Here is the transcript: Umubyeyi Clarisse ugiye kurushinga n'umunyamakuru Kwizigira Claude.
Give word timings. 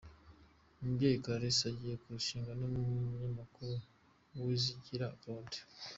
Umubyeyi 0.79 1.21
Clarisse 1.23 1.65
ugiye 1.71 1.95
kurushinga 2.01 2.51
n'umunyamakuru 2.59 3.73
Kwizigira 4.33 5.05
Claude. 5.19 5.59